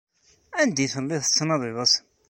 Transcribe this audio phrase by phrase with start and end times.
[0.61, 2.01] Anda ay telliḍ tettandiḍ-asen?